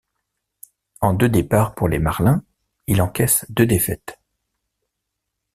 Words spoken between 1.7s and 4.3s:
pour les Marlins, il encaisse deux défaites.